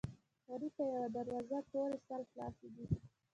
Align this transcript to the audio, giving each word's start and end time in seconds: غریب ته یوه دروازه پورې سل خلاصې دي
غریب 0.47 0.71
ته 0.77 0.83
یوه 0.93 1.07
دروازه 1.15 1.57
پورې 1.71 1.97
سل 2.07 2.21
خلاصې 2.31 2.67
دي 2.75 2.85